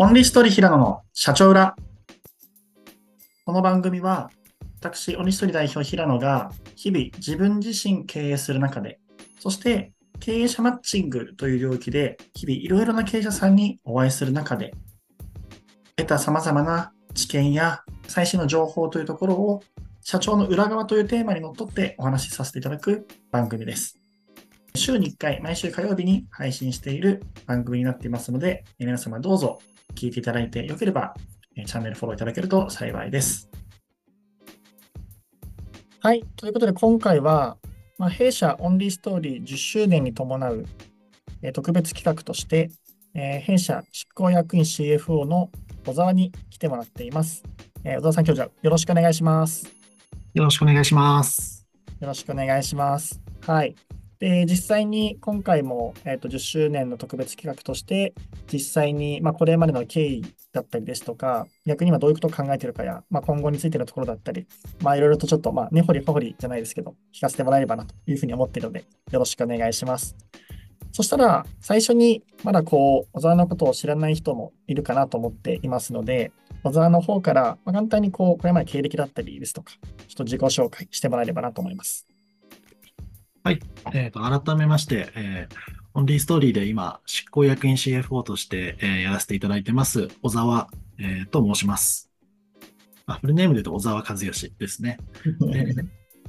[0.00, 1.74] オンリーストーリー平野の社長裏。
[3.44, 4.30] この番組は、
[4.80, 9.00] 私、オンリーストーリー代表平野が、日々自分自身経営する中で、
[9.40, 9.90] そして
[10.20, 14.72] 経営者マッチングという領域で、日々いろいろな経営者さんにお会いする中で、
[15.96, 19.64] 得た様々な知見や最新の情報というところを、
[20.00, 23.98] 社長の裏側というテーマにのっとってお話しさせていただく番組です。
[24.78, 29.60] 週に1回、毎週火曜日に配信している番組になっていますので、皆様どうぞ
[29.94, 31.14] 聞いていただいてよければ、
[31.54, 33.50] チャンネルフォローいただけると幸いです。
[36.00, 36.24] はい。
[36.36, 37.58] ということで、今回は、
[37.98, 40.64] まあ、弊社オンリーストーリー10周年に伴う、
[41.42, 42.70] えー、特別企画として、
[43.14, 45.50] えー、弊社執行役員 CFO の
[45.84, 47.42] 小沢に来てもらっています。
[47.82, 49.66] えー、小沢さん、今日じゃよろしくお願いします。
[50.34, 51.66] よろしくお願いします。
[52.00, 53.20] よろしくお願いします。
[53.44, 53.74] はい。
[54.18, 58.14] で、実際に今回も、えーと、10周年の特別企画として、
[58.52, 64.46] 実際に、まあ、これまでの経緯だったりですとか、逆に今どういうことを考えているかや、まあ、今後についてのところだったり、
[64.82, 70.16] まあ、いろいろとちょっと、まあ、根掘り葉掘りじゃないですけど、聞かせてもらえればなというふうに思っているので、よろしくお願いします。
[70.90, 76.32] そしたら、最初に、まだこう、小沢のことを知らない人もいるかなと思っていますので、
[76.64, 79.78] 小沢の方から、ま、簡単にこう、これまで経歴だったりですとか、ちょ
[80.12, 82.07] っと自己紹介してもらえればなと思います。
[83.48, 83.60] はい。
[83.94, 85.54] えっ、ー、と、改めまして、えー、
[85.94, 90.68] オンリーストーリーで今、執行役員 CFO として、えー、やらせていただいてます、小沢、
[90.98, 92.10] えー、と申します。
[93.06, 94.98] まあ、フルネームで言うと小沢和義ですね。
[95.54, 95.82] えー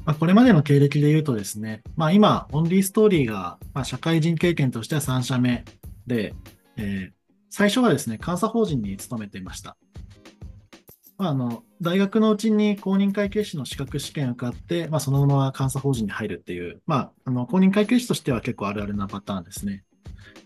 [0.06, 5.66] まあ、これまでの経歴で言うとですね、まあ、今、オンリーストーリーが、まあ、社会人経験としては3社目
[6.08, 6.34] で、
[6.78, 7.14] えー、
[7.50, 9.76] 最初はですね、監査法人に勤めていました。
[11.20, 19.84] まあ、あの大学のうちに公認会計士の資格試験受かって、まあ、そのまま監査法人に入るっていう、まあ、あの公認会計士としては結構あるあるなパターンですね。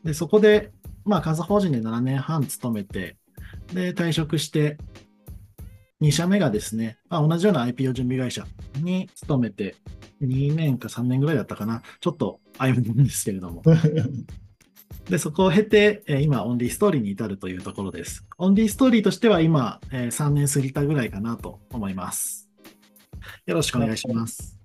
[0.04, 0.72] でそこで、
[1.06, 3.18] まあ、監査法人で7年半勤めて、
[3.72, 4.78] で退職して、
[6.02, 8.46] 2社目がですね、まあ、同じような IPO 準備会社
[8.82, 9.76] に勤めて、
[10.22, 13.62] 2年か3年ぐらいだったかな、ちょっと歩むんですけれども。
[15.10, 18.26] で、そこを経て、え今、オンリーストーリーに至るというところです。
[18.38, 22.50] オンリーストーリーとしては今、え3年過ぎたぐらいかなと思います。
[23.46, 24.60] よろしくお願いします。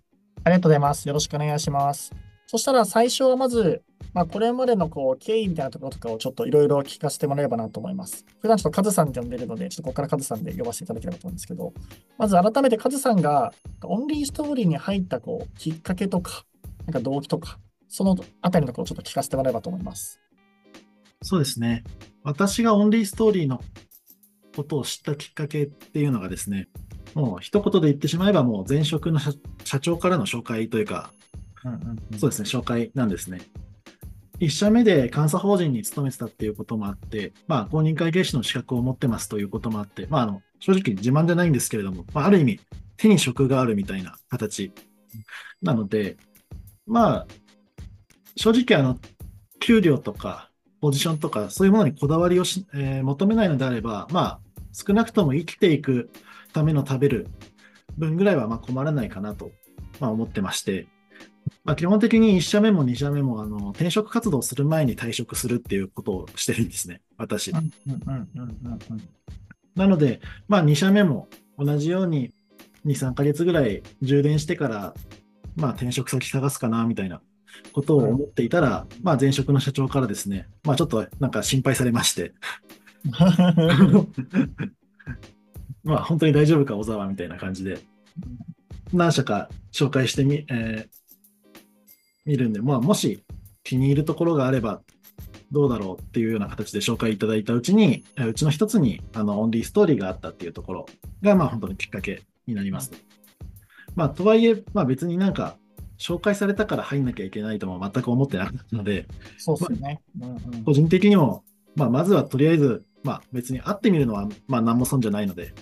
[0.44, 1.06] ありがとうございます。
[1.08, 2.12] よろしくお願いします。
[2.46, 3.82] そしたら最初はまず、
[4.14, 8.24] まあ、これまでのこう経緯みたいなところとかをちょっといろいろ聞かせてもらえればなと思います。
[8.40, 11.74] 普段ちょっとカズさんって呼んでるので、ちょっとここからカズさんで呼ばせていただければと思うんですけど、
[12.16, 13.52] まず改めてカズさんが
[13.84, 16.44] オンリーストーリーに入ったこうきっかけとか、
[16.86, 17.58] なんか動機とか、
[17.88, 20.20] そのあたりのところをちょっと聞かせてもらえればと思います。
[21.22, 21.84] そうですね。
[22.22, 23.60] 私がオンリーストーリーの
[24.54, 26.68] ことを知ったきっかけっていうのがですね、
[27.14, 29.18] もう一言で言ってしまえば、もう前職の
[29.64, 31.10] 社長からの紹介というか、
[31.64, 33.40] うんうんうん、そうですね、紹介なんですね。
[34.40, 42.60] 1社目で監査法人に勤めてたっていうこともあって、まあ、公認会計士の資格を持ってますということもあって、まあ、あの正直自慢じゃないんですけれども、まあ、ある意味、
[42.96, 44.72] 手に職があるみたいな形
[45.60, 46.16] なので、
[46.86, 47.26] まあ、
[48.38, 48.98] 正直、あの、
[49.58, 50.50] 給料とか、
[50.80, 54.40] ポジションとか、そういうものにこだわりをし、えー、求めないのであれば、まあ、
[54.72, 56.08] 少なくとも生きていく
[56.52, 57.26] ための食べる
[57.96, 59.50] 分ぐらいはまあ困らないかなと、
[59.98, 60.86] まあ、思ってまして、
[61.64, 67.52] まあ、基本的に1社目も2社目もあの転職活動する前に退職するっていうことをしてるんですね、私。
[69.74, 71.28] なので、まあ、2社目も
[71.58, 72.32] 同じように
[72.86, 74.94] 2、3ヶ月ぐらい充電してから、
[75.56, 77.20] まあ、転職先探すかなみたいな
[77.72, 82.32] ことを思っていたら、まあ、前職の社長からですね、まあ、ちょっとなんか心配されまして
[85.84, 87.78] まあ、本当に大丈夫か、小沢みたいな感じで、
[88.92, 90.88] 何社か紹介してみ、えー、
[92.26, 93.24] 見るんで、まあ、もし
[93.64, 94.82] 気に入るところがあれば、
[95.50, 100.86] どうだろうっていうような形で紹介いただいたうちに、うちの一つにあのオンリーストーリーがあったっていうところ
[101.22, 102.92] が、まあ、本当にきっかけになります。
[103.94, 105.56] まあ、とはいえ、まあ、別になんか
[105.98, 109.06] 紹介されたから入んなきゃいけないとも全く思ってなかったので、
[109.36, 110.00] そうですね。
[110.18, 110.30] まあ、
[110.64, 111.44] 個人的にも、
[111.76, 115.52] まあ、まずはとりあえず、まあ、別に会ってみるのは、まあ、何も損じゃないので、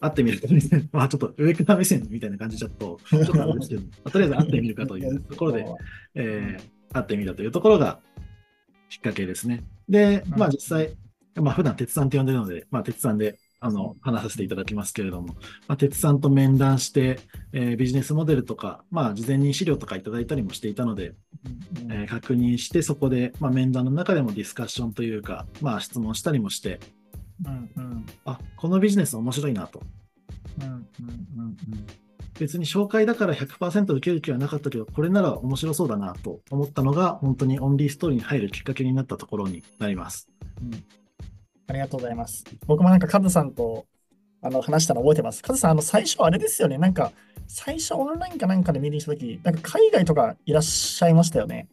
[0.00, 0.48] 会ってみると、
[0.92, 5.66] まあ、ちょっと上から目線みたいな感じちょっと、ちょっとあれですけど、とりあえず会ってみるかというところで、
[6.14, 8.00] えー、会ってみたというところが
[8.88, 9.64] きっかけですね。
[9.88, 10.96] で、まあ、実際、
[11.34, 15.28] まあ、普段鉄さんって呼んでるので、まあ、鉄さんであの話させていただきますけれども、
[15.68, 17.20] まあ、鉄さんと面談して、
[17.52, 21.14] えー、ビジネスモデルとか、まあ、事前に資料とかいただいたりもしていたので、
[21.84, 26.80] うん、えー、確認して、そこで、まあ、面談の中でもディスカッションというか、まあ、質問したりもして、
[27.46, 29.80] うんうん、あこのビジネス面白いなと。
[30.60, 30.84] うんうんうん
[31.40, 31.56] うん、
[32.40, 40.28] 別に紹介だから100%受ける気はなかったけど、これなら面白そうだなと思ったのが、本当にオンリーストーリーに入るきっかけになったところになります。
[40.60, 41.01] うん
[41.72, 42.44] あありがとうございます。
[42.66, 43.86] 僕もなんかカズさんと
[44.42, 45.42] あの話したの覚えてます。
[45.42, 46.76] カズさん、あの最初あれですよね。
[46.76, 47.12] なんか
[47.48, 51.68] 最初オンラインかなんかでミーティングしたとき、なんか海外とかいらっしゃいましたよね。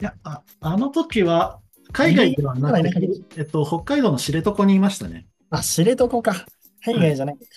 [0.00, 1.60] いや、ああの時は、
[1.92, 5.26] 海外ではなくて、えっと、北海道の知床にいましたね。
[5.50, 6.46] あ、知床か。
[6.82, 7.44] 海外じゃないか。
[7.44, 7.48] ち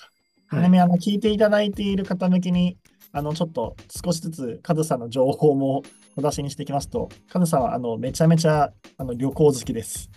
[0.56, 2.78] はないみにあの聞いていただいている方向けに、
[3.14, 5.84] あのちょっと少しずつカズさんの情報も
[6.18, 10.12] お出しにしていきますと、カズさんはあのめちゃめちゃあの旅行好きです。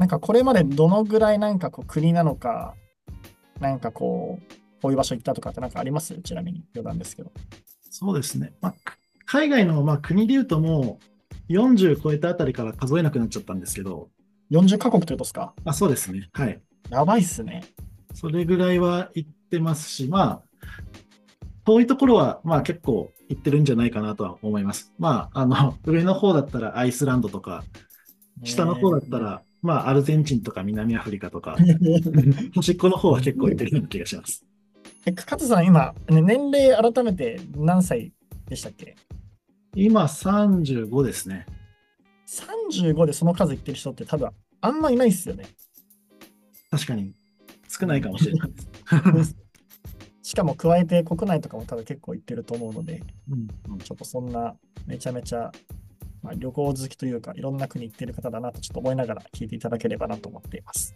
[0.00, 2.74] なんかこれまでどのぐらいなんかこう国なのか、
[3.60, 6.18] なんかこう、こういう場所行ったとかってなんかあります？
[6.22, 7.30] ちなみに余談ですけど。
[7.90, 8.54] そうですね。
[8.62, 10.98] まあ、く海外の、まあ、国で言うとも
[11.50, 14.08] う40超えたあたりから数えなくなっちゃったんですけど、
[14.50, 15.52] 40カ国ということですか？
[15.66, 16.30] あ、そうですね。
[16.32, 16.58] はい。
[16.88, 17.62] やばいっすね。
[18.14, 20.42] それぐらいは行ってますし、まあ、
[21.66, 24.94] 遠いところは、まあ結構行ってるんじゃないかなとは思います。
[24.98, 27.64] まあ、あの、上の方だったらアイスランドとか、
[28.44, 31.56] 下の方だったら、まあ、アルゼンチンとか南アフリカとか、
[32.54, 34.44] 端っこの方は結構行ってるような気がします。
[35.06, 38.12] え、カズさん今、ね年齢改めて何歳
[38.48, 38.96] でしたっけ？
[39.74, 41.46] 今35ですね。
[42.26, 44.30] ?35 でその数言ってる人って多分
[44.60, 45.46] あんまいないっすよね。
[46.70, 47.12] 確かに
[47.68, 48.52] 少ないかもしれない
[49.14, 49.36] です。
[50.22, 53.34] しかも加えて国内とかも多分結構行ってると思うので、う
[53.74, 54.54] んちょっとそんな
[54.86, 55.50] めちゃめちゃ、
[56.22, 60.94] まあ、旅行好きというか、いろんな国行ってる方だなとちょっと思いながら聞いていただければなと思っています。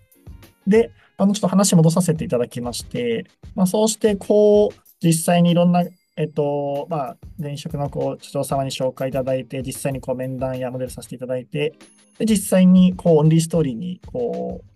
[0.66, 5.84] で、あのちょっと話戻させていただきまして、まあ、そうしてこう、実際にいろんな、
[6.16, 11.74] えっと、まあ、前職のこう、社長様に紹介いただいて、実際にこう面談やモデルさせていただいて、
[12.18, 14.74] で、実際にこう、オンリーストーリーにこう、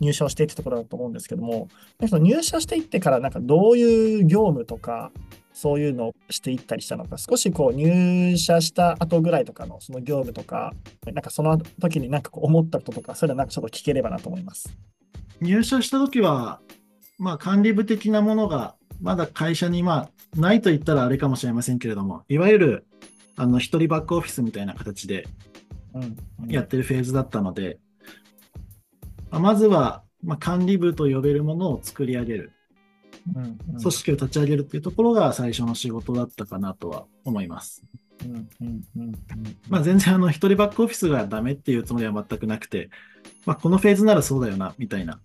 [0.00, 1.68] 入社をしていくところだと思うんですけども、
[2.08, 5.12] その入社していってから、なんかどういう業務とか、
[5.60, 10.72] そういうのをしていったりしたのか、少しこう入社した後ぐらいとかのその業務とか、
[11.04, 14.74] なんかその時になんかこう思ったこととか、そういうのなんかちょっと聞ければなと思います。
[15.40, 16.60] 入社した時は、
[17.18, 22.86] まあ、管理部的なものがまだ会社に、まあ、ないと言ったらあれかもしれませんけれども、いわゆる
[23.36, 25.26] あの一人バックオフィスみたいな形で
[25.94, 26.16] うん。
[26.48, 27.78] やってるフェーズだったので、
[29.30, 32.52] まあまずは、まあ、管理部と呼べるものを作り上げる、
[33.34, 33.44] うん。
[33.44, 33.58] うん。
[33.78, 37.82] 組織を立ち上げるっていうところが最初の仕事だったかなとは思います。
[39.68, 42.90] まあ、全然あの一人バックオフィスがダメっていうつもりは全くなくて、
[43.46, 45.20] まあ、このフェーズならそうだよな、みたいな。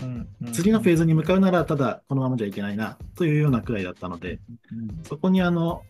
[0.00, 0.28] うん。
[0.44, 4.40] うん次のフェーズに向かうなら、ただこのままじゃいけないな、というようなくらいだったので、
[4.72, 5.82] うんそこにあの、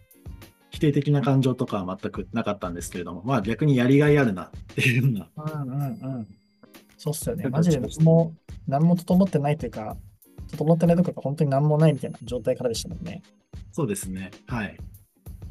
[0.70, 6.26] 否定的な感情とかは全くなかったんですけれども、まあ逆にやりがいあるなっていうような、うんうんうん。
[6.98, 7.48] そうっすよね。
[7.48, 8.34] マジで何も、
[8.66, 9.96] 何も整ってないというか、
[10.52, 13.22] 整ってないところが本当に何もないみたいな状態からでしたもんね。
[13.72, 14.30] そうですね。
[14.46, 14.76] はい。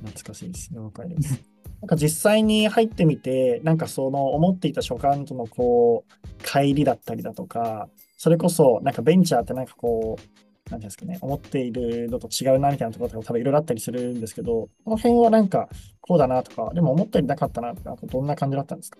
[0.03, 0.69] 懐かしいです。
[0.74, 1.42] 了解です。
[1.81, 15.69] なんか実際に入ってみて、なんかその思っていた所感とのこう、乖離だったりだとか、それこそなんかベンチャーってなんかこう、なんですかね、思っているのと違うなみたいなところとか多分いろいろあったりするんですけど、この辺はなんか
[16.00, 19.00] こうだなとか、でも思ったよりなかったなとか、どんな感じだったんですか？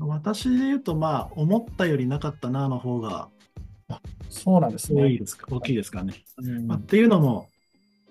[0.00, 3.28] 私で言うと、まあ、思ったよりなかったなの方が
[4.32, 5.02] そうなんですね。
[5.50, 6.14] 大きいですかね。
[6.38, 7.48] うんまあ、っていうのも、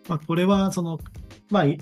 [0.07, 0.99] まあ、これはその、
[1.49, 1.79] まあ、い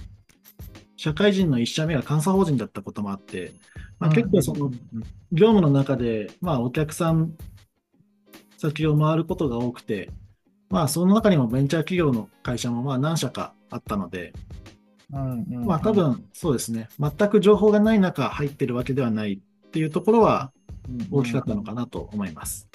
[0.95, 3.53] 社会人の1社目が監査法人だったこともあって、
[3.99, 4.69] まあ、結構その
[5.31, 7.33] 業務の中で、まあ、お客さん
[8.57, 10.09] 先を回ることが多くて、
[10.69, 14.33] まあ、その中にもベンチャー企業の会社もまあ何社かあったので、
[15.13, 20.51] うんうんまあ、多分そうですね、全く情報がない中入ってるわけではないっていうところは
[21.11, 22.68] 大きかったのかなと思います。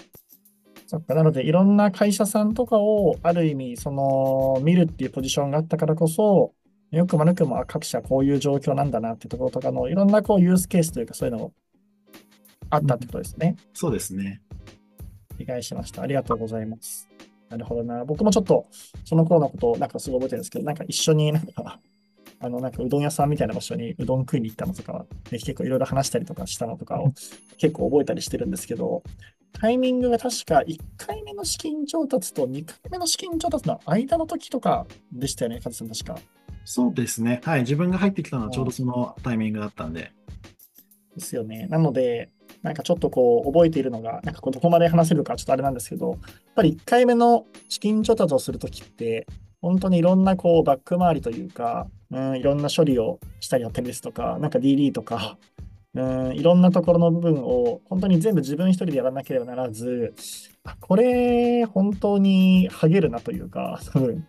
[0.94, 6.52] そっか、なので、いろんな会社さんとかを、ある意味、その、見るっていうポジションがあったからこそ、
[6.92, 11.52] よくも悪くも、あ各社こういう状況なんだなっていうところとかの、いろんなこう、ユースケースというか、そういうの
[12.70, 13.56] あったってことですね。
[13.72, 14.40] そうですね。
[15.36, 16.02] 理解しました。
[16.02, 17.08] ありがとうございます。
[17.50, 18.04] なるほどな。
[18.04, 18.66] 僕もちょっと、
[19.04, 21.80] その頃のことを、なんかすごい覚えてるんですけど、なんか一緒になんか、
[22.38, 27.12] あの、なんかうどん屋さんみたいな場所にうどん食いに行ったのとか、で結構いろいろ話したりとかしたのとかを
[27.58, 29.02] 結構覚えたりしてるんですけど、
[29.60, 36.18] タイミングが確か1回目の資金調達と2回目の資金調達の間の時とかでしたよね、カズさん確か。
[36.64, 37.40] そうですね。
[37.44, 37.60] はい。
[37.60, 40.12] 自分が入ってきたのはちょうどそのタイミングだったんで。
[41.14, 41.66] ですよね。
[41.68, 42.30] なので、
[42.62, 46.18] なんかちょっとこう覚えているのが、なんかこうどこまで話せるかちょっとあれなんですけど、やっ
[46.54, 49.26] ぱり1回目の資金調達をするときって、
[49.60, 55.38] 本当にいろんなこうバック回りというか、うん、いろんな処理をしたりだったりですとか、なんか DD とか、
[55.94, 60.14] うん、いろんなところの部分を本当に全部自分一人でやらなければならず、
[60.80, 64.26] これ本当にハゲるなというか、うん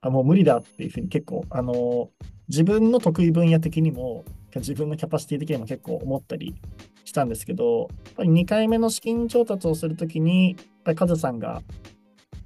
[0.00, 2.10] あもう無理だっていうふうに結構、あの、
[2.48, 6.54] 自分の得意分野的にも、自分のキャパシティ的にも結構思ったり
[7.04, 11.62] したんですけど、やっぱり2回目の資金調達をするときに、やっぱりカズさんが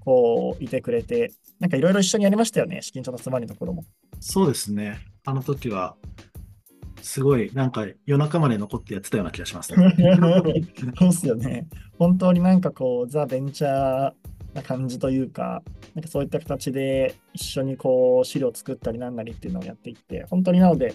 [0.01, 3.85] こういてくれて、なんかいろいろ一緒にやりましたよね、資金調達前のところも。
[4.21, 4.99] そうですね。
[5.25, 5.95] あの時は、
[7.03, 9.95] すごい、なんか夜中まで残ってやってたような気がしますね。
[10.99, 11.67] そうですよね。
[11.99, 14.13] 本当になんかこう、ザ・ベンチャー
[14.55, 15.63] な感じというか、
[15.95, 20.95] なんかそういった形で一緒にこう資料作ったりなんなりっていうのをやっていって、本当になので、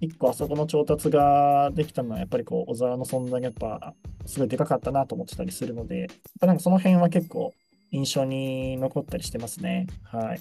[0.00, 3.94] 一個あそこの調達ができたのは、やっぱりこう、小沢の存在がやっぱ
[4.26, 6.08] すごいでかかったなと思ってたりするので、やっ
[6.40, 7.52] ぱなんかその辺は結構
[7.90, 9.86] 印象に残ったりしてますね。
[10.04, 10.40] はい。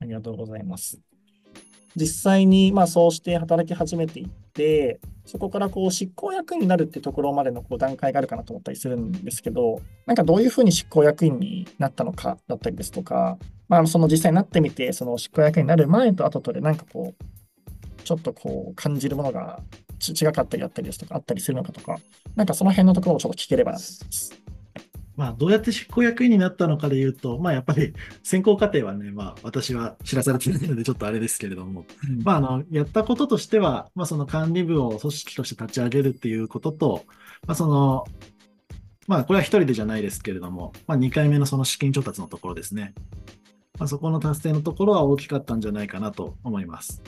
[0.00, 1.00] ありがとうございます。
[1.96, 19.60] 実際にまあそうして働き始めていって、そこからこう執行役員になるってところまでのこう段階があるかなと思ったりするんですけど、なんかどういうふうに執行役員になったのかだったりですとか、まあ、その実際になってみて、その執行役員になる前と後とで、なんかこう、ちょっとこう感じるものが
[20.00, 21.98] 違かったりだったりですとか、あったりするのかとか、
[22.34, 24.47] なんかその辺のところをちょっと聞ければなと思います。
[25.18, 37.04] まあ、どうやって執行役員になったのかで言うと、まあ、やっぱり選考過程はね、まあ、私は知らされてないので、ちょっとあれですけれども、うん、まあ、あの、やったこととしては、まあ、その管理部を組織として立ち上げるっていうことと、
[37.48, 38.04] まあ、その、
[39.08, 42.94] まあ、これは一人でじゃないですけれども、まあ、2回目のその資金調達のところですね。
[43.76, 47.02] まあ、そこの達成のところは大きかったんじゃないかなと思います。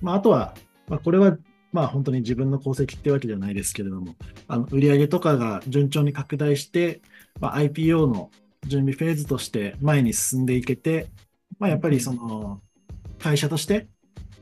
[0.00, 0.54] まあ、あとは、
[0.86, 1.36] まあ、これは
[1.72, 4.14] まあ本当に自分の功績ってわけじゃないですけれども、
[4.46, 7.00] あの売上とかが順調に拡大して、
[7.40, 8.30] まあ、IPO の
[8.66, 11.08] 準備フェーズとして前に進んでいけて、
[11.58, 12.60] まあ、やっぱりその
[13.18, 13.88] 会社として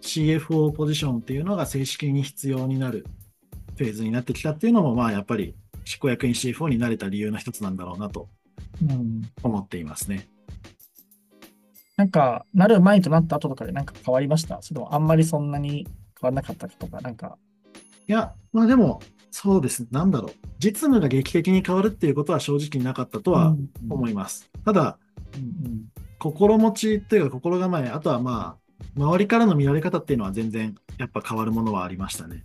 [0.02, 3.06] CFO ポジションっていうのが正式に必要になる
[3.76, 8.28] フェーズになってきたっていうのも、まあやっぱり執行役員 CFO になれた理由の一つなんだろうなと
[9.42, 10.28] 思っていますね。
[10.58, 10.66] うん、
[11.96, 14.60] なんか、なる前となった後とかで何か変わりました？
[14.60, 15.86] それあんまりそんなに
[16.20, 17.36] 変わらなかったかとか、なんか。
[18.08, 19.00] いや、まあでも、
[19.30, 20.32] そうですね、なんだろう。
[20.58, 23.56] 実務が劇的に変わるっていうことは正直なかったとは
[23.88, 24.50] 思います。
[24.54, 24.98] うんうん、ただ、
[25.34, 25.84] うんうん、
[26.18, 28.60] 心持ちというか心構え、あとはまあ、
[28.96, 32.44] 周りからの見られ方っていうのは全然やっぱ変わるものはありましたね。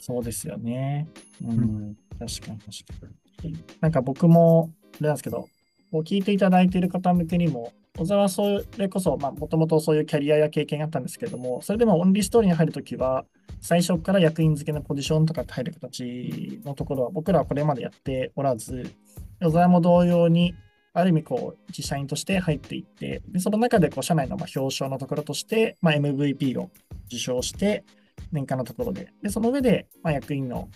[0.00, 1.08] そうですよね。
[1.44, 3.06] うん、うん、確かに確か
[3.44, 3.64] に。
[3.80, 5.48] なんか僕も、あれなんですけど、
[5.92, 13.24] こう聞いていただいている方向けにも、小沢はそれこそ、もともとそういうキャリアや経験があったんですけども、それでもオンリーストーリーに入るときは、
[13.60, 18.92] 最初から役員付けのポジションとかって入る形のところは、僕らはこれまでやっておらず、
[19.40, 20.54] 小沢も同様に、
[20.92, 26.70] ある意味こう、自社員として入っていって、でその中でこう社内のま表彰のところとして、ま、MVP を
[27.06, 27.84] 受賞して、
[28.32, 30.68] 年間のところで、でその上でま役員の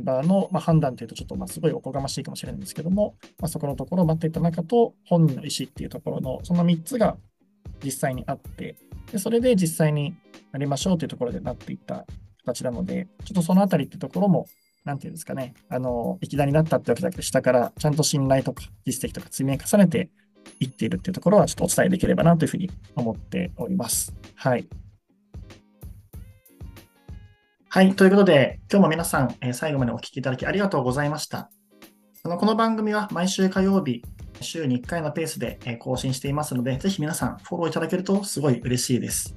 [0.00, 7.16] ンバーの、まあ、判断というと、ちょっとまあすごいおこがましいかもしれないんですけども、まあ、そこのところを待っていた中と、本人の意思っていうところの、その3つが
[7.84, 8.76] 実際にあって、
[9.12, 10.14] でそれで実際に
[10.52, 12.06] なりましょうというところでなっていった
[12.44, 14.46] 形なので、ちょっとそのあたりっていうところも、
[14.84, 20.10] なんていうんですかね、あの、いきなりなったってわけだけど、下からちゃんと信頼とか実績とか積み重ねて
[20.58, 24.14] いっているっていうところは、ちょっとお伝えできればなというふうに思っております。
[24.34, 24.66] はい。
[27.72, 27.94] はい。
[27.94, 31.52] ということで、今日も皆さん、え最後までお聞きいただきありがとうございました。
[32.24, 34.02] あのこの番組は毎週火曜日、
[34.40, 39.36] 週に1回のペースでえ更新していますので、ぜひ皆さんフォローいただけるとすごい嬉しいです。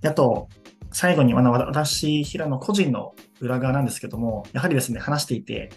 [0.00, 0.48] であと、
[0.92, 5.68] 最後に、あの私、平野個人の裏側なんですけども、やはりですね、話していて、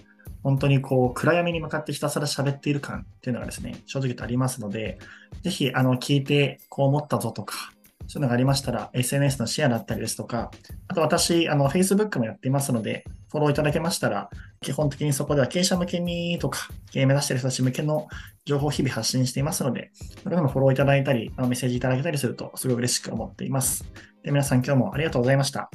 [0.44, 4.98] 本当にこう、暗闇に向かってひたすら喋っている感っていうのがですね、正直とありますので、
[5.44, 7.74] ぜひ、あの、聞いてこう思ったぞとか、
[8.08, 10.52] そういうのがありましたら、SNS のシェアだったりですとか、
[10.88, 14.30] あと私、あの、Facebook もやっていますので、フォローいただけましたら、
[14.62, 18.08] 基本的にそこでは経営者向けにとか、経営目指している人たち向けの
[18.46, 19.92] 情報を日々発信していますので、
[20.24, 23.86] それでもフォローいただいたり、あのメッセージいただけたりすると、すごい嬉しく思っています。
[24.24, 25.70] で皆さん今日もありがとうございました。